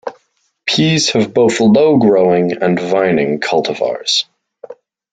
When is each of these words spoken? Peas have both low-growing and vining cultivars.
Peas 0.65 1.11
have 1.11 1.31
both 1.31 1.59
low-growing 1.59 2.53
and 2.63 2.79
vining 2.79 3.39
cultivars. 3.39 4.23